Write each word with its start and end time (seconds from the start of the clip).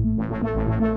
Wow. 0.00 0.96